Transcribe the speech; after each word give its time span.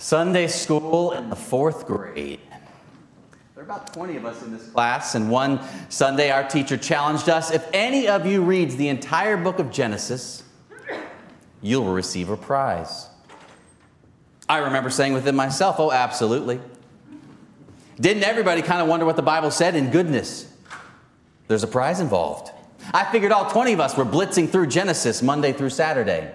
Sunday 0.00 0.46
school 0.46 1.12
in 1.12 1.28
the 1.28 1.36
fourth 1.36 1.86
grade. 1.86 2.40
There 3.54 3.62
are 3.62 3.66
about 3.66 3.92
20 3.92 4.16
of 4.16 4.24
us 4.24 4.42
in 4.42 4.50
this 4.50 4.66
class, 4.70 5.14
and 5.14 5.30
one 5.30 5.60
Sunday 5.90 6.30
our 6.30 6.42
teacher 6.42 6.78
challenged 6.78 7.28
us 7.28 7.50
if 7.50 7.68
any 7.74 8.08
of 8.08 8.24
you 8.24 8.40
reads 8.40 8.76
the 8.76 8.88
entire 8.88 9.36
book 9.36 9.58
of 9.58 9.70
Genesis, 9.70 10.42
you'll 11.60 11.92
receive 11.92 12.30
a 12.30 12.36
prize. 12.38 13.08
I 14.48 14.58
remember 14.58 14.88
saying 14.88 15.12
within 15.12 15.36
myself, 15.36 15.76
oh, 15.78 15.92
absolutely. 15.92 16.60
Didn't 18.00 18.22
everybody 18.22 18.62
kind 18.62 18.80
of 18.80 18.88
wonder 18.88 19.04
what 19.04 19.16
the 19.16 19.22
Bible 19.22 19.50
said? 19.50 19.76
In 19.76 19.90
goodness, 19.90 20.50
there's 21.46 21.62
a 21.62 21.68
prize 21.68 22.00
involved. 22.00 22.50
I 22.94 23.04
figured 23.12 23.32
all 23.32 23.50
20 23.50 23.74
of 23.74 23.80
us 23.80 23.98
were 23.98 24.06
blitzing 24.06 24.48
through 24.48 24.68
Genesis 24.68 25.20
Monday 25.20 25.52
through 25.52 25.70
Saturday. 25.70 26.32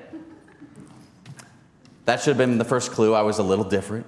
That 2.06 2.22
should 2.22 2.30
have 2.30 2.38
been 2.38 2.58
the 2.58 2.66
first 2.66 2.92
clue. 2.92 3.14
I 3.14 3.24
was 3.24 3.40
a 3.40 3.44
little 3.44 3.66
different. 3.66 4.06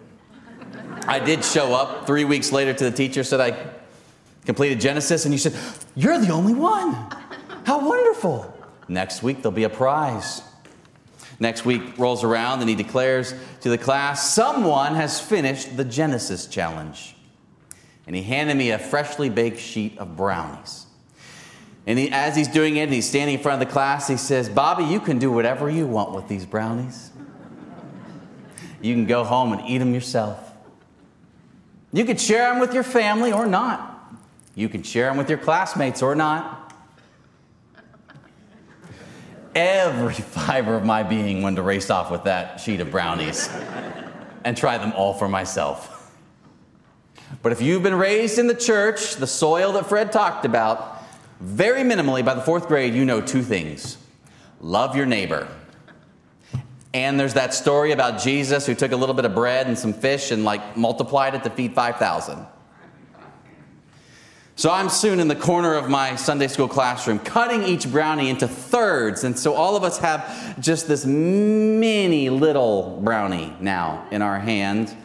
I 1.08 1.20
did 1.20 1.44
show 1.44 1.74
up 1.74 2.06
three 2.06 2.26
weeks 2.26 2.52
later 2.52 2.74
to 2.74 2.84
the 2.84 2.92
teacher, 2.92 3.24
said 3.24 3.40
I 3.40 3.72
completed 4.46 4.80
Genesis, 4.80 5.26
and 5.26 5.34
you 5.34 5.38
said, 5.38 5.54
You're 5.96 6.20
the 6.20 6.32
only 6.32 6.54
one. 6.54 6.94
How 7.66 7.88
wonderful. 7.88 8.54
Next 8.88 9.24
week, 9.24 9.38
there'll 9.38 9.52
be 9.52 9.64
a 9.64 9.70
prize. 9.70 10.42
Next 11.40 11.66
week 11.66 11.98
rolls 11.98 12.24
around, 12.24 12.62
and 12.62 12.70
he 12.70 12.76
declares 12.76 13.34
to 13.62 13.70
the 13.70 13.78
class, 13.78 14.34
Someone 14.34 14.96
has 14.96 15.20
finished 15.20 15.76
the 15.76 15.86
Genesis 15.86 16.46
challenge. 16.48 17.16
And 18.06 18.16
he 18.16 18.22
handed 18.22 18.56
me 18.56 18.72
a 18.72 18.80
freshly 18.80 19.30
baked 19.30 19.60
sheet 19.60 19.98
of 19.98 20.16
brownies. 20.16 20.86
And 21.86 21.98
he, 22.00 22.10
as 22.12 22.36
he's 22.36 22.48
doing 22.48 22.78
it, 22.78 22.84
and 22.84 22.94
he's 22.94 23.08
standing 23.08 23.36
in 23.36 23.42
front 23.42 23.62
of 23.62 23.68
the 23.68 23.74
class, 23.74 24.08
he 24.08 24.18
says, 24.18 24.50
Bobby, 24.50 24.84
you 24.84 25.00
can 25.00 25.20
do 25.20 25.32
whatever 25.32 25.70
you 25.70 25.88
want 25.88 26.14
with 26.14 26.28
these 26.28 26.46
brownies. 26.46 27.12
You 28.88 28.94
can 28.94 29.06
go 29.06 29.26
home 29.26 29.52
and 29.52 29.68
eat 29.68 29.80
them 29.80 29.94
yourself. 29.94 30.40
You 31.92 32.06
could 32.06 32.22
share 32.22 32.50
them 32.50 32.60
with 32.60 32.74
your 32.74 32.84
family 32.84 33.34
or 33.34 33.46
not. 33.46 33.94
You 34.56 34.70
can 34.70 34.82
share 34.82 35.10
them 35.10 35.18
with 35.18 35.30
your 35.30 35.40
classmates 35.40 36.02
or 36.02 36.16
not. 36.16 36.74
Every 39.54 40.14
fiber 40.14 40.76
of 40.76 40.86
my 40.86 41.04
being 41.04 41.42
wanted 41.42 41.58
to 41.58 41.64
race 41.64 41.90
off 41.90 42.10
with 42.10 42.24
that 42.24 42.62
sheet 42.62 42.80
of 42.80 42.90
brownies 42.90 43.50
and 44.46 44.56
try 44.56 44.78
them 44.78 44.94
all 44.94 45.14
for 45.14 45.28
myself. 45.28 45.94
But 47.42 47.52
if 47.52 47.62
you've 47.62 47.84
been 47.84 47.96
raised 47.96 48.40
in 48.40 48.48
the 48.48 48.56
church, 48.56 49.18
the 49.18 49.28
soil 49.28 49.74
that 49.74 49.88
Fred 49.88 50.14
talked 50.14 50.46
about, 50.46 51.04
very 51.42 51.82
minimally 51.82 52.24
by 52.24 52.36
the 52.36 52.42
fourth 52.42 52.70
grade, 52.70 52.94
you 52.94 53.04
know 53.04 53.20
two 53.20 53.42
things 53.42 53.98
love 54.62 54.96
your 54.96 55.06
neighbor 55.06 55.46
and 56.94 57.20
there's 57.20 57.34
that 57.34 57.54
story 57.54 57.92
about 57.92 58.22
Jesus 58.22 58.66
who 58.66 58.74
took 58.74 58.92
a 58.92 58.96
little 58.96 59.16
bit 59.16 59.26
of 59.26 59.34
bread 59.34 59.68
and 59.68 59.78
some 59.78 59.94
fish 59.94 60.32
and 60.32 60.44
like 60.44 60.78
multiplied 60.78 61.36
it 61.36 61.44
to 61.44 61.50
feed 61.50 61.74
5,000. 61.74 62.46
So 64.56 64.72
I'm 64.72 64.90
soon 64.90 65.20
in 65.20 65.28
the 65.28 65.36
corner 65.36 65.76
of 65.76 65.88
my 65.88 66.16
Sunday 66.16 66.48
school 66.48 66.68
classroom, 66.68 67.20
cutting 67.20 67.62
each 67.64 67.92
brownie 67.92 68.30
into 68.30 68.48
thirds. 68.48 69.24
And 69.24 69.38
so 69.38 69.54
all 69.54 69.76
of 69.76 69.84
us 69.84 70.00
have 70.00 70.60
just 70.60 70.88
this 70.88 71.06
mini 71.06 72.32
little 72.32 73.00
brownie 73.04 73.54
now 73.60 74.08
in 74.10 74.24
our 74.24 74.40
hand. 74.40 74.96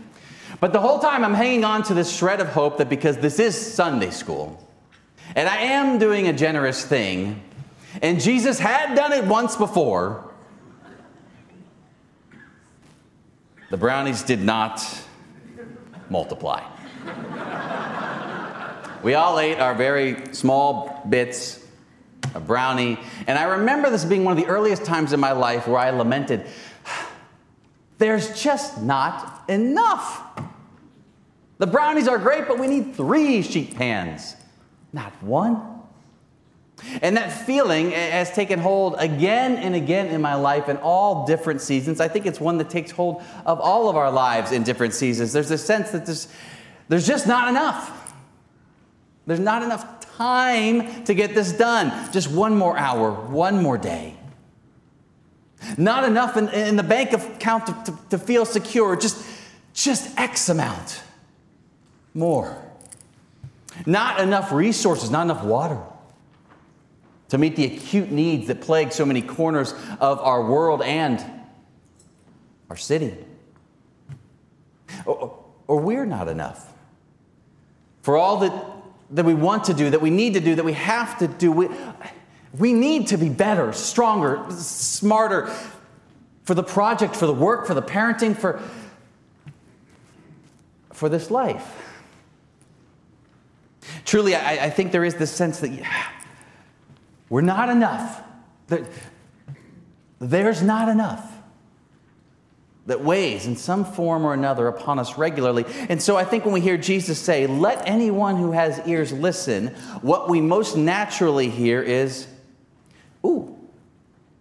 But 0.59 0.73
the 0.73 0.81
whole 0.81 1.01
time 1.01 1.23
I'm 1.23 1.35
hanging 1.35 1.65
on 1.65 1.83
to 1.83 1.95
this 1.95 2.11
shred 2.11 2.41
of 2.41 2.49
hope 2.49 2.79
that 2.79 2.89
because 2.89 3.19
this 3.19 3.39
is 3.39 3.55
Sunday 3.75 4.09
school, 4.09 4.59
and 5.37 5.47
I 5.47 5.57
am 5.57 5.99
doing 5.99 6.29
a 6.29 6.33
generous 6.33 6.83
thing, 6.83 7.43
and 8.01 8.23
Jesus 8.23 8.59
had 8.59 8.95
done 8.95 9.13
it 9.13 9.27
once 9.27 9.55
before, 9.57 10.32
The 13.73 13.79
brownies 13.79 14.23
did 14.23 14.43
not 14.43 14.85
multiply. 16.11 16.63
we 19.03 19.15
all 19.15 19.39
ate 19.39 19.59
our 19.61 19.75
very 19.75 20.35
small 20.35 21.03
bits 21.09 21.67
of 22.35 22.47
brownie, 22.47 22.99
and 23.27 23.39
I 23.39 23.45
remember 23.45 23.89
this 23.89 24.05
being 24.05 24.25
one 24.25 24.37
of 24.37 24.45
the 24.45 24.51
earliest 24.51 24.85
times 24.85 25.15
in 25.15 25.21
my 25.21 25.33
life 25.33 25.67
where 25.67 25.79
I 25.79 25.89
lamented, 25.89 26.45
there's 27.97 28.39
just 28.39 28.83
not 28.83 29.43
enough. 29.49 30.21
The 31.57 31.67
brownies 31.67 32.09
are 32.09 32.19
great, 32.19 32.47
but 32.47 32.59
we 32.59 32.67
need 32.67 32.95
three 32.95 33.41
sheet 33.41 33.75
pans, 33.75 34.37
not 34.93 35.15
one. 35.23 35.72
And 37.01 37.17
that 37.17 37.31
feeling 37.31 37.93
has 37.93 38.31
taken 38.33 38.59
hold 38.59 38.97
again 38.99 39.57
and 39.57 39.75
again 39.75 40.09
in 40.09 40.21
my 40.21 40.35
life 40.35 40.69
in 40.69 40.77
all 40.79 41.27
different 41.27 41.61
seasons. 41.61 42.01
I 42.01 42.09
think 42.09 42.27
it's 42.27 42.41
one 42.41 42.59
that 42.59 42.71
takes 42.71 42.91
hold 42.91 43.23
of 43.47 43.61
all 43.61 43.89
of 43.89 43.97
our 43.97 44.11
lives 44.11 44.53
in 44.53 44.63
different 44.63 44.95
seasons. 44.95 45.33
There's 45.33 45.51
a 45.51 45.59
sense 45.59 45.91
that 45.91 46.07
there's, 46.07 46.29
there's 46.89 47.07
just 47.07 47.27
not 47.27 47.49
enough. 47.49 48.15
There's 49.27 49.41
not 49.41 49.63
enough 49.63 50.01
time 50.17 51.05
to 51.05 51.15
get 51.15 51.35
this 51.35 51.53
done. 51.53 52.13
Just 52.13 52.31
one 52.31 52.57
more 52.57 52.77
hour, 52.77 53.13
one 53.13 53.63
more 53.63 53.79
day. 53.79 54.15
Not 55.79 56.05
enough 56.05 56.37
in, 56.37 56.49
in 56.49 56.77
the 56.77 56.83
bank 56.83 57.13
account 57.13 57.67
to, 57.67 57.93
to, 57.93 57.99
to 58.11 58.19
feel 58.19 58.45
secure, 58.45 58.97
just, 58.97 59.25
just 59.73 60.19
X 60.19 60.49
amount 60.49 61.03
more. 62.13 62.61
Not 63.87 64.21
enough 64.21 64.53
resources, 64.53 65.11
not 65.11 65.23
enough 65.23 65.45
water 65.45 65.79
to 67.33 67.39
meet 67.39 67.57
the 67.57 67.65
acute 67.65 68.11
needs 68.11 68.49
that 68.49 68.61
plague 68.61 68.93
so 68.93 69.07
many 69.07 69.23
corners 69.23 69.73
of 70.01 70.21
our 70.21 70.45
world 70.45 70.83
and 70.83 71.25
our 72.69 72.77
city. 72.77 73.17
Or, 75.07 75.43
or, 75.67 75.81
we're 75.81 76.05
not 76.05 76.29
enough. 76.29 76.71
For 78.03 78.19
all 78.19 78.37
that, 78.41 78.53
that 79.13 79.25
we 79.25 79.33
want 79.33 79.65
to 79.65 79.73
do, 79.73 79.89
that 79.89 80.03
we 80.03 80.11
need 80.11 80.35
to 80.35 80.41
do, 80.41 80.57
that 80.57 80.65
we 80.67 80.75
have 80.75 81.17
to 81.21 81.27
do, 81.27 81.51
we, 81.51 81.69
we 82.59 82.75
need 82.75 83.07
to 83.07 83.17
be 83.17 83.31
better, 83.31 83.73
stronger, 83.73 84.45
smarter 84.51 85.51
for 86.43 86.53
the 86.53 86.63
project, 86.63 87.17
for 87.17 87.25
the 87.25 87.33
work, 87.33 87.67
for 87.67 87.73
the 87.73 87.81
parenting, 87.81 88.37
for, 88.37 88.61
for 90.93 91.09
this 91.09 91.31
life. 91.31 91.97
Truly, 94.05 94.35
I, 94.35 94.67
I 94.67 94.69
think 94.69 94.93
there 94.93 95.03
is 95.03 95.15
this 95.15 95.31
sense 95.31 95.61
that. 95.61 95.71
Yeah, 95.71 96.09
we're 97.33 97.41
not 97.41 97.71
enough. 97.71 98.23
There's 100.19 100.63
not 100.63 100.91
enough 100.91 101.33
that 102.85 103.03
weighs 103.03 103.47
in 103.47 103.57
some 103.57 103.87
form 103.87 104.27
or 104.27 104.35
another 104.35 104.69
upon 104.69 104.99
us 104.99 105.17
regularly. 105.17 105.65
And 105.89 106.03
so 106.03 106.19
I 106.19 106.25
think 106.25 106.45
when 106.45 106.53
we 106.53 106.61
hear 106.61 106.77
Jesus 106.77 107.19
say, 107.19 107.47
Let 107.47 107.89
anyone 107.89 108.37
who 108.37 108.53
has 108.53 108.87
ears 108.87 109.15
listen, 109.15 109.69
what 110.03 110.29
we 110.29 110.43
most 110.43 110.77
naturally 110.77 111.49
hear 111.49 111.81
is, 111.81 112.27
Ooh, 113.25 113.57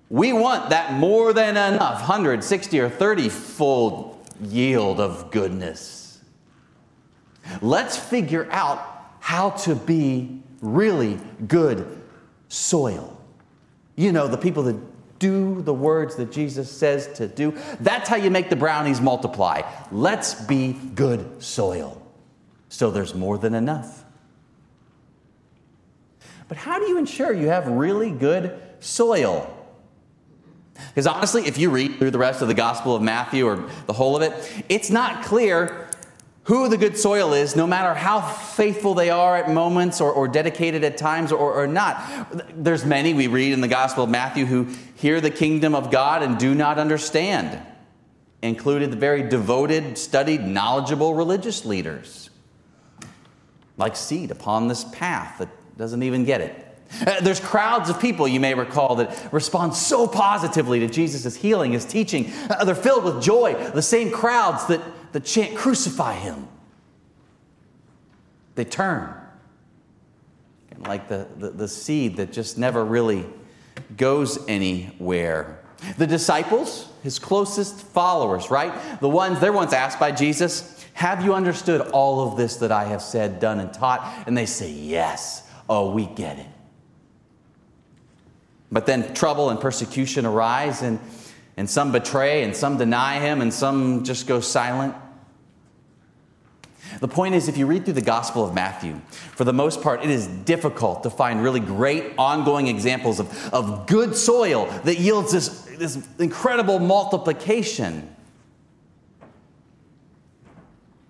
we 0.10 0.34
want 0.34 0.72
that 0.72 0.92
more 0.92 1.32
than 1.32 1.52
enough 1.52 2.02
160 2.02 2.78
or 2.78 2.90
30 2.90 3.30
fold 3.30 4.28
yield 4.42 5.00
of 5.00 5.32
goodness. 5.32 6.20
Let's 7.62 7.96
figure 7.98 8.52
out 8.52 8.86
how 9.22 9.52
to 9.52 9.76
be 9.76 10.42
really 10.60 11.18
good 11.48 12.01
soil. 12.52 13.18
You 13.96 14.12
know, 14.12 14.28
the 14.28 14.38
people 14.38 14.64
that 14.64 14.76
do 15.20 15.62
the 15.62 15.74
words 15.74 16.16
that 16.16 16.32
Jesus 16.32 16.70
says 16.70 17.08
to 17.14 17.28
do. 17.28 17.56
That's 17.80 18.10
how 18.10 18.16
you 18.16 18.32
make 18.32 18.50
the 18.50 18.56
brownies 18.56 19.00
multiply. 19.00 19.62
Let's 19.92 20.34
be 20.34 20.74
good 20.74 21.42
soil. 21.42 22.02
So 22.70 22.90
there's 22.90 23.14
more 23.14 23.38
than 23.38 23.54
enough. 23.54 24.04
But 26.48 26.58
how 26.58 26.80
do 26.80 26.88
you 26.88 26.98
ensure 26.98 27.32
you 27.32 27.48
have 27.48 27.68
really 27.68 28.10
good 28.10 28.60
soil? 28.80 29.56
Because 30.88 31.06
honestly, 31.06 31.46
if 31.46 31.60
you 31.60 31.70
read 31.70 32.00
through 32.00 32.12
the 32.12 32.18
rest 32.18 32.42
of 32.42 32.48
the 32.48 32.56
Gospel 32.56 32.96
of 32.96 33.04
Matthew 33.04 33.46
or 33.46 33.70
the 33.86 33.94
whole 33.94 34.16
of 34.16 34.24
it, 34.24 34.64
it's 34.68 34.90
not 34.90 35.24
clear 35.24 35.88
who 36.44 36.68
the 36.70 36.78
good 36.78 36.98
soil 36.98 37.34
is, 37.34 37.56
no 37.56 37.68
matter 37.68 37.94
how 37.94 38.20
faithful 38.20 38.96
they 38.96 39.10
are 39.10 39.38
at 39.38 39.50
moments 39.50 40.02
or, 40.02 40.12
or 40.12 40.28
dedicated 40.28 40.84
at 40.84 40.98
times 40.98 41.32
or, 41.32 41.54
or, 41.54 41.68
not. 41.68 42.02
There's 42.56 42.84
many 42.84 43.14
we 43.14 43.28
read 43.28 43.54
in 43.54 43.62
the 43.62 43.68
Gospel 43.68 44.06
of 44.06 44.10
Matthew 44.10 44.46
who 44.46 44.68
hear 44.96 45.22
the 45.22 45.30
kingdom 45.30 45.76
of 45.76 45.92
God 45.92 46.24
and 46.24 46.40
do 46.40 46.56
not 46.56 46.80
understand, 46.80 47.62
included 48.42 48.92
the 48.92 48.96
very 48.98 49.22
devoted, 49.30 50.00
studied, 50.00 50.42
knowledgeable 50.42 51.14
religious 51.14 51.64
leaders, 51.64 52.32
like 53.78 53.96
seed 53.96 54.32
upon 54.32 54.68
this 54.68 54.84
path 54.84 55.38
that 55.38 55.50
doesn't 55.78 56.02
even 56.02 56.26
get 56.26 56.42
it. 56.42 56.68
Uh, 57.06 57.22
there's 57.22 57.40
crowds 57.40 57.90
of 57.90 58.02
people, 58.02 58.28
you 58.28 58.40
may 58.40 58.54
recall, 58.54 58.96
that 58.96 59.32
respond 59.32 59.74
so 59.76 60.08
positively 60.08 60.80
to 60.80 60.88
Jesus' 60.88 61.36
healing, 61.36 61.72
his 61.72 61.86
teaching. 61.86 62.32
Uh, 62.50 62.66
they're 62.66 62.76
filled 62.76 63.06
with 63.06 63.24
joy. 63.24 63.54
The 63.54 63.82
same 63.82 64.12
crowds 64.12 64.66
that 64.68 64.82
the 65.12 65.20
chant, 65.20 65.56
crucify 65.56 66.14
him. 66.14 66.48
They 68.56 68.66
turn. 68.66 69.14
And 70.72 70.88
Like 70.88 71.08
the, 71.08 71.28
the, 71.38 71.50
the 71.50 71.68
seed 71.68 72.18
that 72.18 72.32
just 72.32 72.58
never 72.58 72.84
really 72.84 73.26
goes 73.98 74.48
anywhere. 74.48 75.60
The 75.98 76.08
disciples, 76.08 76.88
his 77.04 77.18
closest 77.18 77.76
followers, 77.76 78.52
right? 78.52 79.00
The 79.00 79.10
ones, 79.10 79.40
they're 79.40 79.52
once 79.52 79.74
asked 79.74 80.00
by 80.00 80.12
Jesus, 80.12 80.86
Have 80.94 81.24
you 81.24 81.34
understood 81.34 81.82
all 81.92 82.28
of 82.28 82.38
this 82.38 82.58
that 82.58 82.72
I 82.72 82.86
have 82.86 83.02
said, 83.02 83.40
done, 83.40 83.60
and 83.60 83.74
taught? 83.74 84.24
And 84.28 84.38
they 84.38 84.46
say, 84.46 84.72
Yes. 84.72 85.48
Oh, 85.70 85.92
we 85.92 86.06
get 86.06 86.38
it. 86.38 86.48
But 88.72 88.86
then 88.86 89.14
trouble 89.14 89.50
and 89.50 89.60
persecution 89.60 90.26
arise, 90.26 90.82
and, 90.82 91.00
and 91.58 91.70
some 91.70 91.92
betray, 91.92 92.44
and 92.44 92.56
some 92.56 92.78
deny 92.78 93.20
him, 93.20 93.42
and 93.42 93.54
some 93.54 94.04
just 94.04 94.28
go 94.28 94.40
silent. 94.40 94.96
The 97.00 97.08
point 97.08 97.36
is, 97.36 97.48
if 97.48 97.58
you 97.58 97.66
read 97.68 97.86
through 97.86 97.94
the 97.94 98.02
Gospel 98.02 98.44
of 98.44 98.54
Matthew, 98.54 99.00
for 99.12 99.44
the 99.44 99.54
most 99.54 99.82
part, 99.82 100.04
it 100.04 100.10
is 100.10 100.28
difficult 100.28 101.04
to 101.04 101.10
find 101.10 101.42
really 101.42 101.60
great 101.60 102.14
ongoing 102.18 102.68
examples 102.68 103.20
of, 103.20 103.54
of 103.54 103.88
good 103.88 104.16
soil 104.16 104.66
that 104.84 105.00
yields 105.00 105.32
this, 105.32 105.50
this 105.78 106.08
incredible 106.20 106.80
multiplication. 106.80 108.14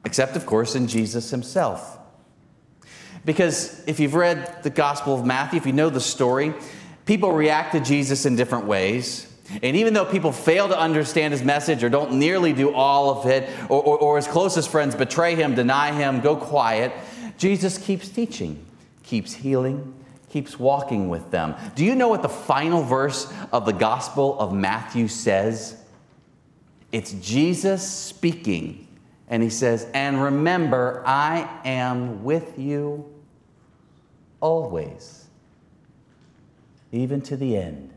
Except, 0.06 0.36
of 0.36 0.46
course, 0.46 0.76
in 0.76 0.88
Jesus 0.88 1.32
himself. 1.32 1.98
Because 3.26 3.84
if 3.88 4.00
you've 4.00 4.16
read 4.16 4.64
the 4.64 4.70
Gospel 4.70 5.14
of 5.14 5.26
Matthew, 5.26 5.58
if 5.58 5.66
you 5.66 5.74
know 5.74 5.90
the 5.90 6.00
story, 6.00 6.54
people 7.06 7.32
react 7.32 7.74
to 7.74 7.80
Jesus 7.80 8.26
in 8.26 8.36
different 8.36 8.66
ways. 8.66 9.31
And 9.62 9.76
even 9.76 9.94
though 9.94 10.06
people 10.06 10.32
fail 10.32 10.68
to 10.68 10.80
understand 10.80 11.34
his 11.34 11.44
message 11.44 11.84
or 11.84 11.90
don't 11.90 12.14
nearly 12.14 12.54
do 12.54 12.74
all 12.74 13.10
of 13.10 13.28
it, 13.28 13.50
or, 13.70 13.82
or, 13.82 13.98
or, 13.98 14.16
his 14.18 14.28
closest 14.28 14.70
friends 14.70 14.96
betray 14.96 15.36
him, 15.36 15.56
deny 15.56 15.92
him, 15.92 16.22
go 16.22 16.36
quiet, 16.36 16.94
Jesus 17.38 17.78
keeps 17.78 18.10
teaching, 18.10 18.66
keeps 19.04 19.34
healing, 19.34 19.94
keeps 20.30 20.60
walking 20.60 21.10
with 21.10 21.30
them. 21.32 21.56
Do 21.76 21.84
you 21.84 21.96
know 21.96 22.08
what 22.08 22.22
the 22.22 22.30
final 22.30 22.84
verse 22.84 23.32
of 23.52 23.66
the 23.66 23.74
Gospel 23.74 24.40
of 24.40 24.54
Matthew 24.54 25.08
says? 25.08 25.78
It's 26.92 27.14
Jesus 27.14 27.88
speaking, 27.88 28.88
and 29.28 29.42
he 29.42 29.50
says, 29.50 29.88
And 29.94 30.22
remember, 30.22 31.04
I 31.06 31.50
am 31.64 32.24
with 32.24 32.58
you 32.58 33.12
always, 34.40 35.26
even 36.92 37.22
to 37.22 37.38
the 37.38 37.58
end. 37.58 37.91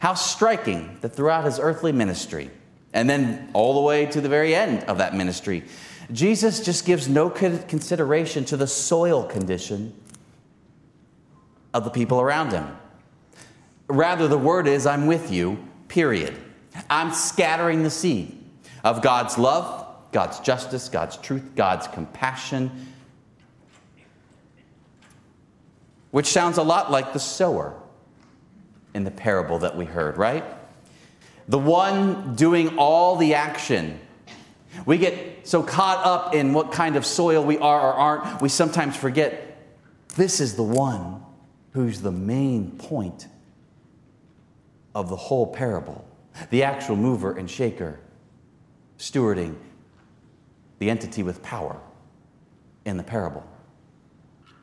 How 0.00 0.14
striking 0.14 0.96
that 1.02 1.14
throughout 1.14 1.44
his 1.44 1.58
earthly 1.58 1.92
ministry, 1.92 2.50
and 2.92 3.08
then 3.08 3.50
all 3.52 3.74
the 3.74 3.82
way 3.82 4.06
to 4.06 4.20
the 4.20 4.30
very 4.30 4.54
end 4.54 4.84
of 4.84 4.98
that 4.98 5.14
ministry, 5.14 5.62
Jesus 6.10 6.64
just 6.64 6.86
gives 6.86 7.06
no 7.06 7.28
consideration 7.30 8.44
to 8.46 8.56
the 8.56 8.66
soil 8.66 9.24
condition 9.24 9.94
of 11.72 11.84
the 11.84 11.90
people 11.90 12.20
around 12.20 12.50
him. 12.50 12.66
Rather, 13.88 14.26
the 14.26 14.38
word 14.38 14.66
is, 14.66 14.86
I'm 14.86 15.06
with 15.06 15.30
you, 15.30 15.58
period. 15.88 16.34
I'm 16.88 17.12
scattering 17.12 17.82
the 17.82 17.90
seed 17.90 18.36
of 18.82 19.02
God's 19.02 19.36
love, 19.36 19.86
God's 20.12 20.40
justice, 20.40 20.88
God's 20.88 21.18
truth, 21.18 21.54
God's 21.54 21.86
compassion, 21.88 22.88
which 26.10 26.26
sounds 26.26 26.56
a 26.56 26.62
lot 26.62 26.90
like 26.90 27.12
the 27.12 27.20
sower 27.20 27.79
in 28.94 29.04
the 29.04 29.10
parable 29.10 29.58
that 29.60 29.76
we 29.76 29.84
heard, 29.84 30.18
right? 30.18 30.44
The 31.48 31.58
one 31.58 32.34
doing 32.34 32.78
all 32.78 33.16
the 33.16 33.34
action. 33.34 33.98
We 34.86 34.98
get 34.98 35.46
so 35.46 35.62
caught 35.62 36.04
up 36.04 36.34
in 36.34 36.52
what 36.52 36.72
kind 36.72 36.96
of 36.96 37.04
soil 37.04 37.44
we 37.44 37.58
are 37.58 37.80
or 37.80 37.94
aren't, 37.94 38.40
we 38.40 38.48
sometimes 38.48 38.96
forget 38.96 39.58
this 40.16 40.40
is 40.40 40.54
the 40.54 40.62
one 40.62 41.22
who's 41.72 42.00
the 42.00 42.12
main 42.12 42.72
point 42.72 43.28
of 44.94 45.08
the 45.08 45.16
whole 45.16 45.46
parable 45.46 46.04
the 46.48 46.62
actual 46.62 46.96
mover 46.96 47.36
and 47.36 47.50
shaker, 47.50 47.98
stewarding 48.98 49.56
the 50.78 50.88
entity 50.88 51.22
with 51.22 51.42
power 51.42 51.78
in 52.86 52.96
the 52.96 53.02
parable 53.02 53.46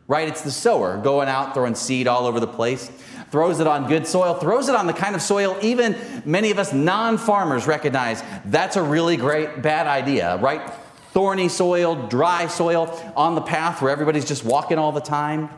right? 0.07 0.27
It's 0.27 0.41
the 0.41 0.51
sower 0.51 0.97
going 0.97 1.27
out, 1.27 1.53
throwing 1.53 1.75
seed 1.75 2.07
all 2.07 2.25
over 2.25 2.39
the 2.39 2.47
place, 2.47 2.89
throws 3.29 3.59
it 3.59 3.67
on 3.67 3.87
good 3.87 4.07
soil, 4.07 4.35
throws 4.35 4.69
it 4.69 4.75
on 4.75 4.87
the 4.87 4.93
kind 4.93 5.15
of 5.15 5.21
soil 5.21 5.57
even 5.61 5.97
many 6.25 6.51
of 6.51 6.59
us 6.59 6.73
non 6.73 7.17
farmers 7.17 7.67
recognize 7.67 8.23
that's 8.45 8.75
a 8.77 8.81
really 8.83 9.17
great 9.17 9.61
bad 9.61 9.87
idea, 9.87 10.37
right? 10.37 10.71
Thorny 11.11 11.49
soil, 11.49 12.07
dry 12.07 12.47
soil 12.47 12.87
on 13.15 13.35
the 13.35 13.41
path 13.41 13.81
where 13.81 13.91
everybody's 13.91 14.25
just 14.25 14.45
walking 14.45 14.77
all 14.77 14.91
the 14.91 15.01
time. 15.01 15.49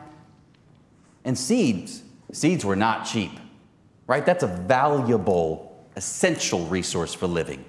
And 1.24 1.38
seeds, 1.38 2.02
seeds 2.32 2.64
were 2.64 2.76
not 2.76 3.04
cheap, 3.04 3.32
right? 4.06 4.24
That's 4.24 4.42
a 4.42 4.46
valuable, 4.46 5.86
essential 5.96 6.64
resource 6.66 7.12
for 7.12 7.26
living. 7.26 7.64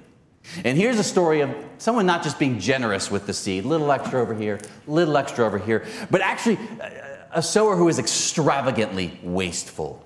And 0.63 0.77
here's 0.77 0.99
a 0.99 1.03
story 1.03 1.41
of 1.41 1.55
someone 1.77 2.05
not 2.05 2.23
just 2.23 2.39
being 2.39 2.59
generous 2.59 3.09
with 3.11 3.25
the 3.25 3.33
seed, 3.33 3.63
little 3.63 3.91
extra 3.91 4.21
over 4.21 4.33
here, 4.33 4.59
little 4.87 5.15
extra 5.17 5.45
over 5.45 5.57
here, 5.57 5.85
but 6.09 6.21
actually 6.21 6.57
uh, 6.81 6.89
a 7.31 7.41
sower 7.41 7.75
who 7.75 7.87
is 7.87 7.99
extravagantly 7.99 9.19
wasteful, 9.23 10.03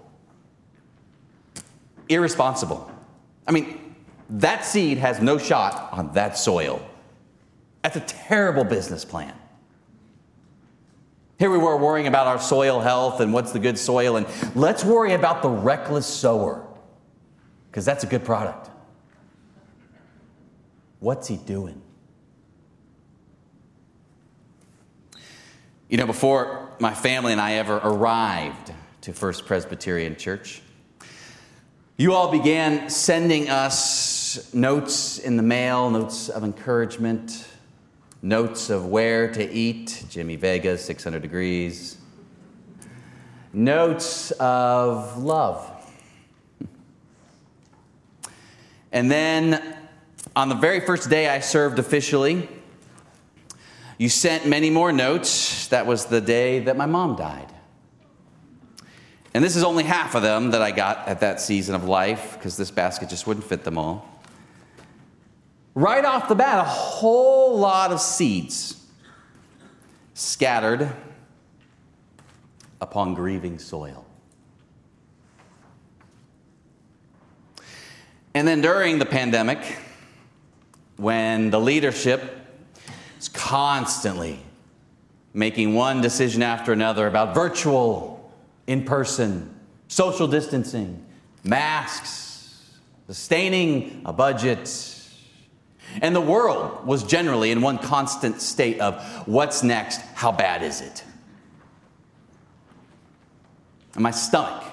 irresponsible. 2.09 2.91
I 3.47 3.51
mean, 3.51 3.95
that 4.29 4.65
seed 4.65 4.97
has 4.97 5.21
no 5.21 5.37
shot 5.37 5.89
on 5.91 6.13
that 6.13 6.37
soil. 6.37 6.87
That's 7.81 7.95
a 7.95 8.01
terrible 8.01 8.63
business 8.63 9.05
plan. 9.05 9.33
Here 11.37 11.49
we 11.49 11.57
were 11.57 11.77
worrying 11.77 12.07
about 12.07 12.27
our 12.27 12.39
soil 12.39 12.79
health 12.79 13.19
and 13.19 13.33
what's 13.33 13.51
the 13.51 13.59
good 13.59 13.77
soil, 13.77 14.15
and 14.17 14.25
let's 14.55 14.83
worry 14.83 15.13
about 15.13 15.41
the 15.41 15.49
reckless 15.49 16.05
sower, 16.05 16.65
because 17.69 17.85
that's 17.85 18.03
a 18.03 18.07
good 18.07 18.23
product. 18.23 18.69
What's 21.05 21.27
he 21.27 21.37
doing? 21.37 21.79
You 25.87 25.97
know, 25.97 26.07
before 26.07 26.71
my 26.79 26.95
family 26.95 27.31
and 27.31 27.39
I 27.39 27.57
ever 27.57 27.75
arrived 27.75 28.73
to 29.01 29.13
First 29.13 29.45
Presbyterian 29.45 30.15
Church, 30.15 30.63
you 31.95 32.13
all 32.13 32.31
began 32.31 32.89
sending 32.89 33.49
us 33.49 34.51
notes 34.51 35.19
in 35.19 35.37
the 35.37 35.43
mail, 35.43 35.91
notes 35.91 36.27
of 36.27 36.43
encouragement, 36.43 37.49
notes 38.23 38.71
of 38.71 38.87
where 38.87 39.31
to 39.31 39.47
eat, 39.53 40.05
Jimmy 40.09 40.37
Vega, 40.37 40.75
600 40.75 41.21
degrees, 41.21 41.97
notes 43.53 44.31
of 44.31 45.19
love. 45.19 45.71
And 48.91 49.11
then 49.11 49.75
on 50.35 50.49
the 50.49 50.55
very 50.55 50.79
first 50.81 51.09
day 51.09 51.29
I 51.29 51.39
served 51.39 51.79
officially, 51.79 52.49
you 53.97 54.09
sent 54.09 54.45
many 54.45 54.69
more 54.69 54.91
notes. 54.91 55.67
That 55.67 55.85
was 55.85 56.05
the 56.05 56.21
day 56.21 56.59
that 56.59 56.75
my 56.75 56.85
mom 56.85 57.15
died. 57.15 57.51
And 59.33 59.43
this 59.43 59.55
is 59.55 59.63
only 59.63 59.83
half 59.83 60.15
of 60.15 60.21
them 60.21 60.51
that 60.51 60.61
I 60.61 60.71
got 60.71 61.07
at 61.07 61.19
that 61.21 61.41
season 61.41 61.75
of 61.75 61.85
life 61.85 62.33
because 62.33 62.55
this 62.57 62.71
basket 62.71 63.09
just 63.09 63.27
wouldn't 63.27 63.45
fit 63.45 63.63
them 63.63 63.77
all. 63.77 64.09
Right 65.73 66.05
off 66.05 66.29
the 66.29 66.35
bat, 66.35 66.59
a 66.59 66.63
whole 66.63 67.57
lot 67.57 67.91
of 67.91 67.99
seeds 67.99 68.81
scattered 70.13 70.89
upon 72.79 73.13
grieving 73.13 73.59
soil. 73.59 74.05
And 78.33 78.47
then 78.47 78.61
during 78.61 78.99
the 78.99 79.05
pandemic, 79.05 79.59
when 80.97 81.49
the 81.49 81.59
leadership 81.59 82.21
is 83.19 83.29
constantly 83.29 84.39
making 85.33 85.73
one 85.73 86.01
decision 86.01 86.41
after 86.41 86.71
another 86.71 87.07
about 87.07 87.35
virtual, 87.35 88.33
in 88.67 88.83
person, 88.83 89.53
social 89.87 90.27
distancing, 90.27 91.05
masks, 91.43 92.73
sustaining 93.07 94.01
a 94.05 94.13
budget. 94.13 94.91
And 96.01 96.15
the 96.15 96.21
world 96.21 96.85
was 96.85 97.03
generally 97.03 97.51
in 97.51 97.61
one 97.61 97.77
constant 97.77 98.41
state 98.41 98.79
of 98.79 99.03
what's 99.27 99.61
next? 99.61 100.01
How 100.15 100.31
bad 100.31 100.63
is 100.63 100.81
it? 100.81 101.03
And 103.93 104.03
my 104.03 104.11
stomach, 104.11 104.63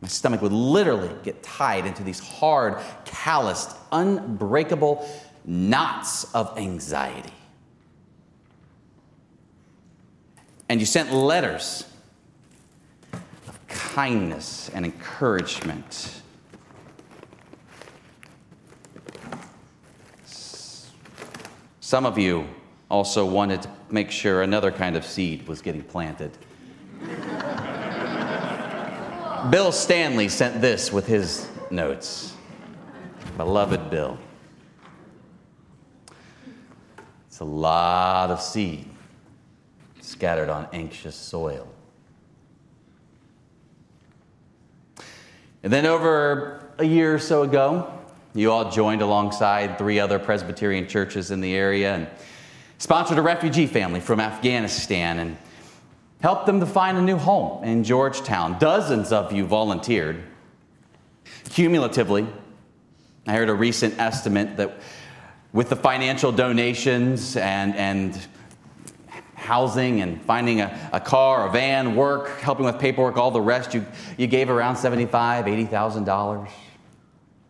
my 0.00 0.08
stomach 0.08 0.42
would 0.42 0.52
literally 0.52 1.10
get 1.22 1.42
tied 1.42 1.86
into 1.86 2.02
these 2.02 2.20
hard, 2.20 2.78
calloused, 3.04 3.76
unbreakable 3.92 5.08
knots 5.48 6.24
of 6.34 6.56
anxiety. 6.58 7.32
And 10.68 10.78
you 10.78 10.84
sent 10.84 11.10
letters 11.10 11.86
of 13.14 13.58
kindness 13.66 14.70
and 14.74 14.84
encouragement. 14.84 16.20
Some 21.80 22.04
of 22.04 22.18
you 22.18 22.46
also 22.90 23.24
wanted 23.24 23.62
to 23.62 23.70
make 23.90 24.10
sure 24.10 24.42
another 24.42 24.70
kind 24.70 24.96
of 24.96 25.06
seed 25.06 25.48
was 25.48 25.62
getting 25.62 25.82
planted. 25.82 26.36
Bill 29.50 29.72
Stanley 29.72 30.28
sent 30.28 30.60
this 30.60 30.92
with 30.92 31.06
his 31.06 31.48
notes. 31.70 32.34
beloved 33.38 33.88
Bill. 33.88 34.18
It's 37.38 37.42
a 37.42 37.44
lot 37.44 38.32
of 38.32 38.42
seed 38.42 38.84
scattered 40.00 40.48
on 40.48 40.66
anxious 40.72 41.14
soil. 41.14 41.68
And 45.62 45.72
then, 45.72 45.86
over 45.86 46.68
a 46.78 46.84
year 46.84 47.14
or 47.14 47.20
so 47.20 47.44
ago, 47.44 47.92
you 48.34 48.50
all 48.50 48.72
joined 48.72 49.02
alongside 49.02 49.78
three 49.78 50.00
other 50.00 50.18
Presbyterian 50.18 50.88
churches 50.88 51.30
in 51.30 51.40
the 51.40 51.54
area 51.54 51.94
and 51.94 52.08
sponsored 52.78 53.18
a 53.18 53.22
refugee 53.22 53.68
family 53.68 54.00
from 54.00 54.18
Afghanistan 54.18 55.20
and 55.20 55.36
helped 56.20 56.46
them 56.46 56.58
to 56.58 56.66
find 56.66 56.98
a 56.98 57.02
new 57.02 57.18
home 57.18 57.62
in 57.62 57.84
Georgetown. 57.84 58.58
Dozens 58.58 59.12
of 59.12 59.30
you 59.30 59.46
volunteered. 59.46 60.24
Cumulatively, 61.50 62.26
I 63.28 63.34
heard 63.34 63.48
a 63.48 63.54
recent 63.54 63.96
estimate 64.00 64.56
that 64.56 64.80
with 65.58 65.70
the 65.70 65.74
financial 65.74 66.30
donations 66.30 67.36
and, 67.36 67.74
and 67.74 68.28
housing 69.34 70.02
and 70.02 70.22
finding 70.22 70.60
a, 70.60 70.90
a 70.92 71.00
car, 71.00 71.48
a 71.48 71.50
van, 71.50 71.96
work, 71.96 72.28
helping 72.38 72.64
with 72.64 72.78
paperwork, 72.78 73.16
all 73.16 73.32
the 73.32 73.40
rest, 73.40 73.74
you, 73.74 73.84
you 74.16 74.28
gave 74.28 74.50
around 74.50 74.76
$75,000, 74.76 75.68
$80,000 75.68 76.48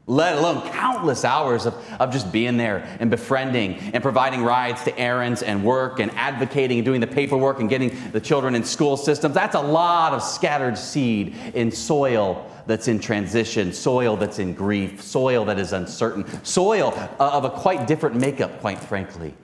let 0.08 0.38
alone 0.38 0.66
countless 0.70 1.22
hours 1.22 1.66
of, 1.66 1.74
of 2.00 2.10
just 2.10 2.32
being 2.32 2.56
there 2.56 2.96
and 2.98 3.10
befriending 3.10 3.74
and 3.92 4.02
providing 4.02 4.42
rides 4.42 4.82
to 4.82 4.98
errands 4.98 5.42
and 5.42 5.62
work 5.62 6.00
and 6.00 6.10
advocating 6.12 6.78
and 6.78 6.84
doing 6.84 7.00
the 7.00 7.06
paperwork 7.06 7.60
and 7.60 7.68
getting 7.68 7.96
the 8.12 8.20
children 8.20 8.54
in 8.54 8.64
school 8.64 8.96
systems. 8.96 9.34
That's 9.34 9.54
a 9.54 9.60
lot 9.60 10.14
of 10.14 10.22
scattered 10.22 10.78
seed 10.78 11.36
in 11.54 11.70
soil 11.70 12.50
that's 12.66 12.88
in 12.88 12.98
transition, 12.98 13.72
soil 13.72 14.16
that's 14.16 14.38
in 14.38 14.54
grief, 14.54 15.02
soil 15.02 15.44
that 15.44 15.58
is 15.58 15.74
uncertain, 15.74 16.24
soil 16.42 16.94
of 17.20 17.44
a 17.44 17.50
quite 17.50 17.86
different 17.86 18.16
makeup, 18.16 18.60
quite 18.60 18.78
frankly, 18.78 19.34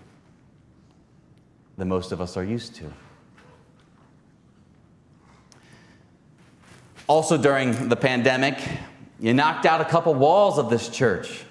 than 1.77 1.89
most 1.89 2.11
of 2.11 2.23
us 2.23 2.39
are 2.39 2.45
used 2.45 2.75
to. 2.77 2.91
Also, 7.07 7.37
during 7.37 7.91
the 7.91 7.97
pandemic, 7.97 8.59
you 9.25 9.33
knocked 9.33 9.65
out 9.65 9.81
a 9.81 9.87
couple 9.87 10.13
walls 10.13 10.59
of 10.59 10.69
this 10.69 10.91
church 10.91 11.45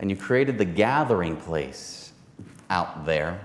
and 0.00 0.10
you 0.10 0.16
created 0.16 0.58
the 0.58 0.64
gathering 0.64 1.36
place 1.36 2.10
out 2.68 3.06
there. 3.06 3.38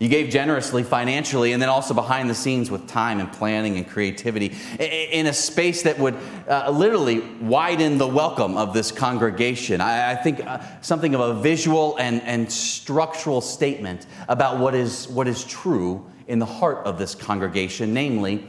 You 0.00 0.08
gave 0.08 0.30
generously 0.30 0.82
financially 0.82 1.52
and 1.52 1.60
then 1.60 1.68
also 1.68 1.92
behind 1.92 2.30
the 2.30 2.34
scenes 2.34 2.70
with 2.70 2.88
time 2.88 3.20
and 3.20 3.30
planning 3.30 3.76
and 3.76 3.86
creativity 3.86 4.56
in 4.78 5.26
a 5.26 5.34
space 5.34 5.82
that 5.82 5.98
would 5.98 6.16
uh, 6.48 6.70
literally 6.70 7.20
widen 7.42 7.98
the 7.98 8.06
welcome 8.06 8.56
of 8.56 8.72
this 8.72 8.90
congregation. 8.90 9.82
I, 9.82 10.12
I 10.12 10.14
think 10.14 10.40
uh, 10.46 10.60
something 10.80 11.14
of 11.14 11.20
a 11.20 11.34
visual 11.42 11.98
and, 11.98 12.22
and 12.22 12.50
structural 12.50 13.42
statement 13.42 14.06
about 14.28 14.60
what 14.60 14.74
is, 14.74 15.08
what 15.08 15.28
is 15.28 15.44
true 15.44 16.10
in 16.26 16.38
the 16.38 16.46
heart 16.46 16.86
of 16.86 16.98
this 16.98 17.14
congregation, 17.14 17.92
namely, 17.92 18.46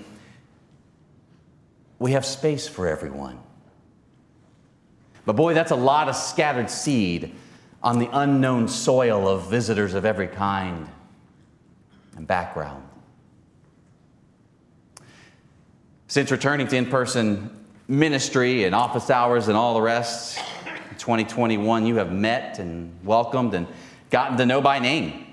we 1.99 2.11
have 2.11 2.25
space 2.25 2.67
for 2.67 2.87
everyone. 2.87 3.39
But 5.25 5.35
boy, 5.35 5.53
that's 5.53 5.71
a 5.71 5.75
lot 5.75 6.07
of 6.07 6.15
scattered 6.15 6.69
seed 6.69 7.33
on 7.83 7.99
the 7.99 8.09
unknown 8.11 8.67
soil 8.67 9.27
of 9.27 9.49
visitors 9.49 9.93
of 9.93 10.05
every 10.05 10.27
kind 10.27 10.87
and 12.15 12.25
background. 12.25 12.83
Since 16.07 16.31
returning 16.31 16.67
to 16.67 16.75
in 16.75 16.85
person 16.85 17.65
ministry 17.87 18.63
and 18.63 18.73
office 18.73 19.09
hours 19.09 19.49
and 19.49 19.57
all 19.57 19.73
the 19.73 19.81
rest, 19.81 20.39
2021, 20.97 21.85
you 21.85 21.95
have 21.97 22.11
met 22.11 22.59
and 22.59 22.93
welcomed 23.03 23.53
and 23.53 23.67
gotten 24.09 24.37
to 24.37 24.45
know 24.45 24.61
by 24.61 24.79
name 24.79 25.25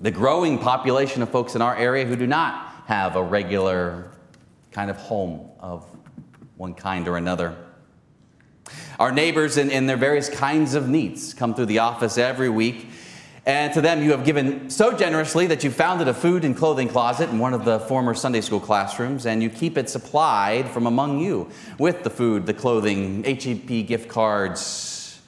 the 0.00 0.10
growing 0.10 0.58
population 0.58 1.22
of 1.22 1.30
folks 1.30 1.54
in 1.54 1.62
our 1.62 1.76
area 1.76 2.04
who 2.04 2.16
do 2.16 2.26
not 2.26 2.72
have 2.86 3.14
a 3.14 3.22
regular 3.22 4.10
kind 4.72 4.90
of 4.90 4.96
home 4.96 5.48
of 5.62 5.86
one 6.56 6.74
kind 6.74 7.08
or 7.08 7.16
another. 7.16 7.56
Our 8.98 9.12
neighbors 9.12 9.56
in, 9.56 9.70
in 9.70 9.86
their 9.86 9.96
various 9.96 10.28
kinds 10.28 10.74
of 10.74 10.88
needs 10.88 11.32
come 11.34 11.54
through 11.54 11.66
the 11.66 11.78
office 11.78 12.18
every 12.18 12.48
week. 12.48 12.88
And 13.44 13.72
to 13.74 13.80
them, 13.80 14.02
you 14.02 14.12
have 14.12 14.24
given 14.24 14.70
so 14.70 14.96
generously 14.96 15.48
that 15.48 15.64
you 15.64 15.70
founded 15.70 16.06
a 16.06 16.14
food 16.14 16.44
and 16.44 16.56
clothing 16.56 16.88
closet 16.88 17.30
in 17.30 17.38
one 17.40 17.54
of 17.54 17.64
the 17.64 17.80
former 17.80 18.14
Sunday 18.14 18.40
school 18.40 18.60
classrooms, 18.60 19.26
and 19.26 19.42
you 19.42 19.50
keep 19.50 19.76
it 19.76 19.90
supplied 19.90 20.68
from 20.68 20.86
among 20.86 21.18
you 21.18 21.48
with 21.78 22.04
the 22.04 22.10
food, 22.10 22.46
the 22.46 22.54
clothing, 22.54 23.24
HEB 23.24 23.86
gift 23.88 24.08
cards, 24.08 25.20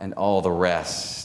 and 0.00 0.14
all 0.14 0.40
the 0.40 0.50
rest 0.50 1.19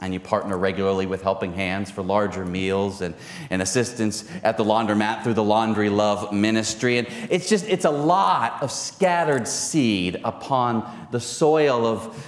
and 0.00 0.12
you 0.12 0.20
partner 0.20 0.58
regularly 0.58 1.06
with 1.06 1.22
Helping 1.22 1.52
Hands 1.54 1.90
for 1.90 2.02
larger 2.02 2.44
meals 2.44 3.00
and, 3.00 3.14
and 3.48 3.62
assistance 3.62 4.28
at 4.42 4.56
the 4.56 4.64
laundromat 4.64 5.22
through 5.22 5.34
the 5.34 5.44
Laundry 5.44 5.88
Love 5.88 6.32
Ministry. 6.32 6.98
And 6.98 7.08
it's 7.30 7.48
just, 7.48 7.66
it's 7.66 7.86
a 7.86 7.90
lot 7.90 8.62
of 8.62 8.70
scattered 8.70 9.48
seed 9.48 10.20
upon 10.22 11.08
the 11.12 11.20
soil 11.20 11.86
of 11.86 12.26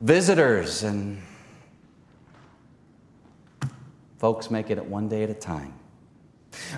visitors, 0.00 0.82
and 0.82 1.20
folks 4.18 4.50
make 4.50 4.70
it 4.70 4.84
one 4.84 5.08
day 5.08 5.22
at 5.22 5.30
a 5.30 5.34
time. 5.34 5.74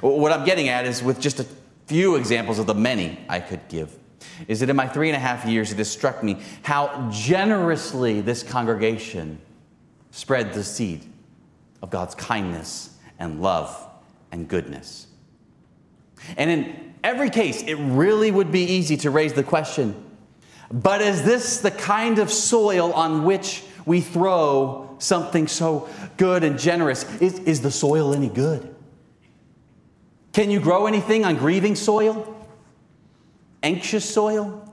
What 0.01 0.33
I'm 0.33 0.45
getting 0.45 0.69
at 0.69 0.85
is 0.85 1.03
with 1.03 1.21
just 1.21 1.41
a 1.41 1.47
few 1.87 2.17
examples 2.17 2.59
of 2.59 2.67
the 2.67 2.75
many 2.75 3.19
I 3.29 3.41
could 3.41 3.67
give 3.69 3.97
is 4.49 4.61
that 4.61 4.69
in 4.69 4.77
my 4.77 4.87
three 4.87 5.09
and 5.09 5.17
a 5.17 5.21
half 5.21 5.47
years, 5.47 5.73
it 5.73 5.79
has 5.79 5.91
struck 5.91 6.23
me 6.23 6.39
how 6.63 7.11
generously 7.11 8.21
this 8.21 8.43
congregation 8.43 9.41
spread 10.11 10.53
the 10.53 10.65
seed 10.65 11.05
of 11.83 11.91
God's 11.91 12.15
kindness 12.15 12.97
and 13.19 13.41
love 13.41 13.87
and 14.33 14.49
goodness. 14.49 15.07
And 16.37 16.51
in 16.51 16.95
every 17.03 17.31
case, 17.31 17.63
it 17.63 17.75
really 17.75 18.31
would 18.31 18.53
be 18.53 18.65
easy 18.65 18.97
to 18.99 19.11
raise 19.11 19.33
the 19.33 19.43
question 19.43 20.07
but 20.73 21.01
is 21.01 21.25
this 21.25 21.59
the 21.59 21.71
kind 21.71 22.19
of 22.19 22.31
soil 22.31 22.93
on 22.93 23.25
which 23.25 23.65
we 23.85 24.01
throw 24.01 24.95
something 24.99 25.49
so 25.49 25.89
good 26.17 26.45
and 26.45 26.59
generous? 26.59 27.05
Is, 27.21 27.39
is 27.41 27.61
the 27.61 27.71
soil 27.71 28.15
any 28.15 28.29
good? 28.29 28.75
Can 30.33 30.51
you 30.51 30.61
grow 30.61 30.87
anything 30.87 31.25
on 31.25 31.37
grieving 31.37 31.75
soil? 31.75 32.37
Anxious 33.63 34.09
soil? 34.09 34.70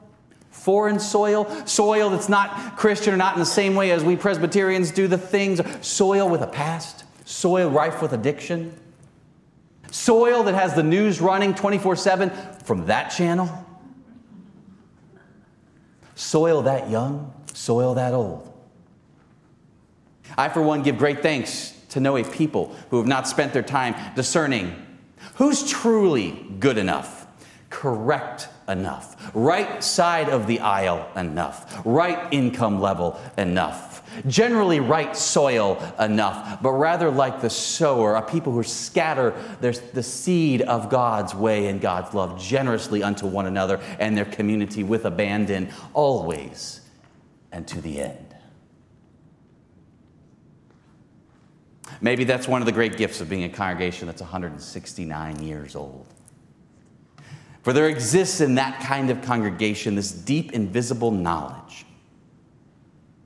Foreign 0.58 1.00
soil, 1.00 1.46
soil 1.66 2.10
that's 2.10 2.28
not 2.28 2.76
Christian 2.76 3.14
or 3.14 3.18
not 3.18 3.34
in 3.34 3.40
the 3.40 3.46
same 3.46 3.76
way 3.76 3.92
as 3.92 4.04
we 4.04 4.16
Presbyterians 4.16 4.92
do 4.92 5.08
the 5.08 5.18
things, 5.18 5.62
soil 5.86 6.30
with 6.30 6.42
a 6.42 6.48
past, 6.48 7.06
soil 7.26 7.70
rife 7.70 8.02
with 8.02 8.12
addiction, 8.12 8.78
soil 9.92 10.44
that 10.44 10.56
has 10.56 10.74
the 10.74 10.84
news 10.84 11.22
running 11.22 11.54
24 11.54 11.96
7 11.96 12.30
from 12.64 12.86
that 12.88 13.10
channel, 13.10 13.66
soil 16.16 16.64
that 16.64 16.90
young, 16.90 17.34
soil 17.54 17.94
that 17.94 18.14
old. 18.14 18.52
I, 20.38 20.50
for 20.50 20.62
one, 20.62 20.84
give 20.84 20.98
great 20.98 21.22
thanks 21.22 21.74
to 21.90 22.00
know 22.00 22.18
a 22.18 22.24
people 22.24 22.76
who 22.90 22.98
have 22.98 23.08
not 23.08 23.28
spent 23.28 23.54
their 23.54 23.64
time 23.64 23.96
discerning 24.16 24.76
who's 25.36 25.68
truly 25.70 26.32
good 26.60 26.78
enough, 26.78 27.28
correct 27.70 28.50
enough, 28.68 29.32
right 29.34 29.84
side 29.84 30.30
of 30.30 30.48
the 30.48 30.60
aisle 30.60 31.08
enough, 31.16 31.82
right 31.86 32.32
income 32.32 32.80
level 32.80 33.20
enough, 33.38 34.04
generally 34.28 34.80
right 34.80 35.16
soil 35.16 35.82
enough, 36.00 36.62
but 36.62 36.72
rather 36.72 37.10
like 37.10 37.42
the 37.42 37.50
sower, 37.50 38.16
a 38.16 38.22
people 38.22 38.52
who 38.54 38.64
scatter 38.64 39.34
their, 39.62 39.72
the 39.72 40.04
seed 40.04 40.62
of 40.64 40.90
God's 40.90 41.34
way 41.34 41.68
and 41.68 41.80
God's 41.80 42.14
love 42.14 42.40
generously 42.42 43.04
unto 43.04 43.28
one 43.28 43.46
another 43.46 43.80
and 44.00 44.18
their 44.18 44.26
community 44.26 44.84
with 44.84 45.06
abandon, 45.06 45.70
always 45.94 46.82
and 47.52 47.68
to 47.68 47.82
the 47.82 48.02
end. 48.02 48.36
Maybe 52.02 52.26
that's 52.26 52.48
one 52.48 52.62
of 52.62 52.66
the 52.66 52.72
great 52.72 52.98
gifts 52.98 53.22
of 53.22 53.30
being 53.30 53.44
a 53.44 53.50
congregation 53.50 54.08
that's 54.08 54.22
169 54.22 55.42
years 55.42 55.76
old. 55.76 56.06
For 57.68 57.74
there 57.74 57.90
exists 57.90 58.40
in 58.40 58.56
that 58.56 58.80
kind 58.80 59.10
of 59.10 59.22
congregation 59.24 59.96
this 59.96 60.14
deep, 60.14 60.54
invisible 60.54 61.12
knowledge, 61.12 61.86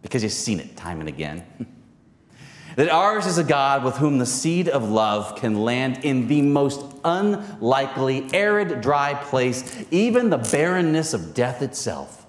because 0.01 0.24
you've 0.24 0.31
seen 0.31 0.60
it 0.60 0.75
time 0.75 1.00
and 1.00 1.07
again, 1.07 1.45
that 2.75 2.89
ours 2.89 3.27
is 3.27 3.38
a 3.38 3.43
God 3.43 3.83
with 3.83 3.98
whom 3.98 4.17
the 4.17 4.25
seed 4.25 4.67
of 4.67 4.89
love 4.89 5.36
can 5.36 5.62
land 5.62 6.03
in 6.03 6.27
the 6.27 6.41
most 6.41 6.83
unlikely, 7.05 8.33
arid, 8.33 8.81
dry 8.81 9.13
place, 9.13 9.86
even 9.91 10.31
the 10.31 10.39
barrenness 10.39 11.13
of 11.13 11.36
death 11.36 11.62
itself. 11.62 12.25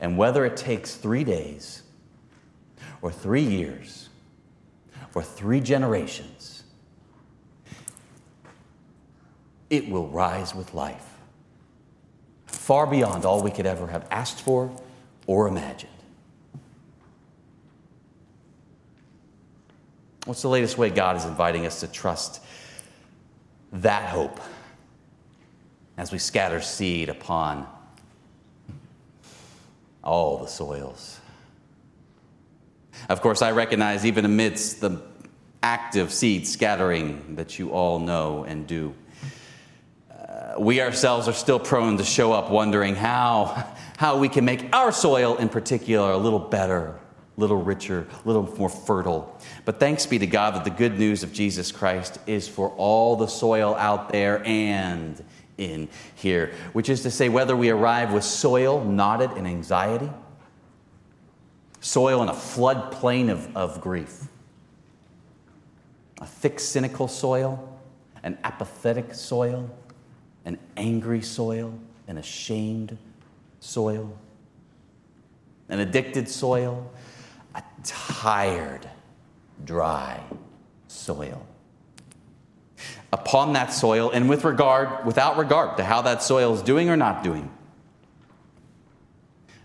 And 0.00 0.16
whether 0.16 0.46
it 0.46 0.56
takes 0.56 0.94
three 0.94 1.24
days, 1.24 1.82
or 3.02 3.12
three 3.12 3.44
years, 3.44 4.08
or 5.12 5.22
three 5.22 5.60
generations, 5.60 6.35
it 9.70 9.88
will 9.88 10.08
rise 10.08 10.54
with 10.54 10.74
life, 10.74 11.06
far 12.46 12.86
beyond 12.86 13.24
all 13.24 13.42
we 13.42 13.50
could 13.50 13.66
ever 13.66 13.86
have 13.86 14.06
asked 14.10 14.40
for 14.40 14.70
or 15.26 15.48
imagined. 15.48 15.92
What's 20.24 20.42
the 20.42 20.48
latest 20.48 20.76
way 20.76 20.90
God 20.90 21.16
is 21.16 21.24
inviting 21.24 21.66
us 21.66 21.80
to 21.80 21.86
trust 21.86 22.42
that 23.72 24.08
hope 24.08 24.40
as 25.96 26.10
we 26.10 26.18
scatter 26.18 26.60
seed 26.60 27.08
upon 27.08 27.66
all 30.02 30.38
the 30.38 30.48
soils? 30.48 31.20
Of 33.08 33.20
course, 33.20 33.40
I 33.40 33.52
recognize 33.52 34.04
even 34.04 34.24
amidst 34.24 34.80
the 34.80 35.00
active 35.62 36.12
seed 36.12 36.46
scattering 36.46 37.36
that 37.36 37.58
you 37.58 37.70
all 37.70 38.00
know 38.00 38.44
and 38.44 38.66
do, 38.66 38.94
we 40.58 40.80
ourselves 40.80 41.28
are 41.28 41.32
still 41.32 41.58
prone 41.58 41.98
to 41.98 42.04
show 42.04 42.32
up 42.32 42.50
wondering 42.50 42.94
how, 42.94 43.66
how 43.96 44.18
we 44.18 44.28
can 44.28 44.44
make 44.44 44.74
our 44.74 44.92
soil 44.92 45.36
in 45.36 45.48
particular 45.48 46.12
a 46.12 46.16
little 46.16 46.38
better, 46.38 46.98
a 47.36 47.40
little 47.40 47.62
richer, 47.62 48.06
a 48.24 48.26
little 48.26 48.42
more 48.56 48.68
fertile. 48.68 49.38
But 49.64 49.80
thanks 49.80 50.06
be 50.06 50.18
to 50.18 50.26
God 50.26 50.54
that 50.54 50.64
the 50.64 50.70
good 50.70 50.98
news 50.98 51.22
of 51.22 51.32
Jesus 51.32 51.72
Christ 51.72 52.18
is 52.26 52.48
for 52.48 52.70
all 52.70 53.16
the 53.16 53.26
soil 53.26 53.74
out 53.76 54.10
there 54.10 54.44
and 54.44 55.22
in 55.58 55.88
here, 56.14 56.52
which 56.72 56.88
is 56.88 57.02
to 57.02 57.10
say, 57.10 57.28
whether 57.28 57.56
we 57.56 57.70
arrive 57.70 58.12
with 58.12 58.24
soil 58.24 58.84
knotted 58.84 59.32
in 59.32 59.46
anxiety, 59.46 60.10
soil 61.80 62.22
in 62.22 62.28
a 62.28 62.34
floodplain 62.34 63.30
of, 63.30 63.56
of 63.56 63.80
grief, 63.80 64.24
a 66.20 66.26
thick, 66.26 66.60
cynical 66.60 67.08
soil, 67.08 67.78
an 68.22 68.36
apathetic 68.44 69.14
soil, 69.14 69.70
an 70.46 70.58
angry 70.76 71.20
soil, 71.20 71.78
an 72.08 72.16
ashamed 72.16 72.96
soil, 73.60 74.16
an 75.68 75.80
addicted 75.80 76.28
soil, 76.28 76.90
a 77.54 77.62
tired, 77.84 78.88
dry 79.64 80.22
soil. 80.86 81.44
Upon 83.12 83.52
that 83.54 83.72
soil, 83.72 84.10
and 84.10 84.28
with 84.28 84.44
regard, 84.44 85.04
without 85.04 85.36
regard 85.36 85.76
to 85.78 85.84
how 85.84 86.02
that 86.02 86.22
soil 86.22 86.54
is 86.54 86.62
doing 86.62 86.88
or 86.88 86.96
not 86.96 87.24
doing, 87.24 87.50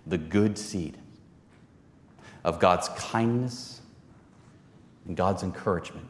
the 0.07 0.17
good 0.17 0.57
seed 0.57 0.97
of 2.43 2.59
God's 2.59 2.89
kindness 2.89 3.81
and 5.07 5.15
God's 5.15 5.43
encouragement, 5.43 6.07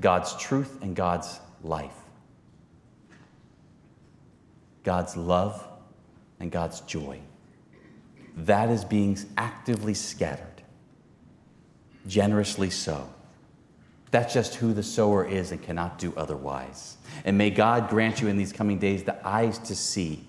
God's 0.00 0.34
truth 0.36 0.78
and 0.80 0.96
God's 0.96 1.40
life, 1.62 1.92
God's 4.88 5.18
love 5.18 5.62
and 6.40 6.50
God's 6.50 6.80
joy. 6.80 7.20
That 8.38 8.70
is 8.70 8.86
being 8.86 9.18
actively 9.36 9.92
scattered 9.92 10.62
generously 12.06 12.70
so. 12.70 13.06
That's 14.12 14.32
just 14.32 14.54
who 14.54 14.72
the 14.72 14.82
sower 14.82 15.26
is 15.26 15.52
and 15.52 15.62
cannot 15.62 15.98
do 15.98 16.14
otherwise. 16.16 16.96
And 17.26 17.36
may 17.36 17.50
God 17.50 17.90
grant 17.90 18.22
you 18.22 18.28
in 18.28 18.38
these 18.38 18.50
coming 18.50 18.78
days 18.78 19.02
the 19.02 19.28
eyes 19.28 19.58
to 19.58 19.76
see 19.76 20.24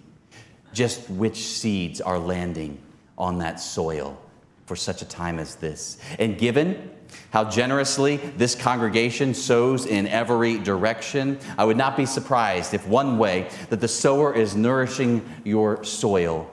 just 0.74 1.10
which 1.10 1.38
seeds 1.38 2.02
are 2.02 2.20
landing 2.20 2.82
on 3.18 3.38
that 3.38 3.62
soil 3.62 4.22
for 4.66 4.76
such 4.76 5.02
a 5.02 5.06
time 5.06 5.40
as 5.40 5.56
this. 5.56 6.00
And 6.20 6.38
given 6.38 6.92
how 7.32 7.44
generously 7.44 8.18
this 8.18 8.56
congregation 8.56 9.34
sows 9.34 9.86
in 9.86 10.08
every 10.08 10.58
direction, 10.58 11.40
I 11.58 11.66
would 11.66 11.78
not 11.78 11.96
be 11.96 12.06
surprised 12.06 12.74
if 12.74 12.88
one 12.88 13.18
way 13.18 13.50
that 13.70 13.82
the 13.82 13.88
sower 13.88 14.34
is 14.34 14.56
nourishing 14.56 15.28
your 15.44 15.84
soil 15.84 16.52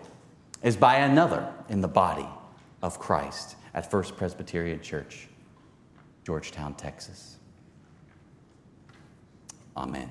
is 0.62 0.76
by 0.76 0.96
another 0.96 1.52
in 1.68 1.80
the 1.80 1.88
body 1.88 2.28
of 2.82 2.98
Christ 2.98 3.56
at 3.74 3.90
First 3.90 4.16
Presbyterian 4.16 4.80
Church, 4.80 5.28
Georgetown, 6.24 6.74
Texas. 6.74 7.36
Amen. 9.76 10.10